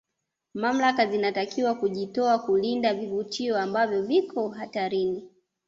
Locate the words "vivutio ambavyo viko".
2.93-4.49